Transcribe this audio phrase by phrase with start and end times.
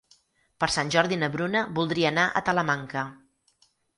[0.63, 3.07] Per Sant Jordi na Bruna voldria anar a Talamanca.